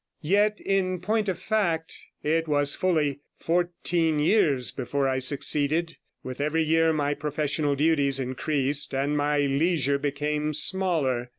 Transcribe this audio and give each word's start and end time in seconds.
Yet 0.23 0.59
in 0.59 0.99
point 0.99 1.29
of 1.29 1.37
fact, 1.37 1.95
it 2.23 2.47
was 2.47 2.73
fully 2.73 3.19
fourteen 3.37 4.17
years 4.17 4.71
before 4.71 5.07
I 5.07 5.19
succeeded. 5.19 5.95
With 6.23 6.41
every 6.41 6.63
year 6.63 6.91
my 6.91 7.13
professional 7.13 7.75
duties 7.75 8.19
increased 8.19 8.95
and 8.95 9.15
my 9.15 9.37
leisure 9.41 9.99
became 9.99 10.55
smaller. 10.55 11.29